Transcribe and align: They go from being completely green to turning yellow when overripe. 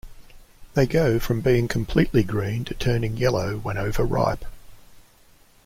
They 0.73 0.87
go 0.87 1.19
from 1.19 1.41
being 1.41 1.67
completely 1.67 2.23
green 2.23 2.65
to 2.65 2.73
turning 2.73 3.17
yellow 3.17 3.57
when 3.57 3.77
overripe. 3.77 4.45